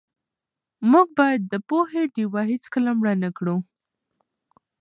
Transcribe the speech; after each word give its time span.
موږ 0.91 1.07
باید 1.19 1.41
د 1.51 1.53
پوهې 1.69 2.03
ډېوه 2.15 2.41
هېڅکله 2.51 2.91
مړه 2.99 3.13
نه 3.23 3.29
کړو. 3.37 3.57